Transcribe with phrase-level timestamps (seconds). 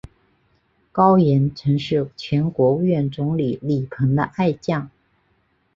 [0.91, 4.89] 高严曾是前国务院总理李鹏的爱将。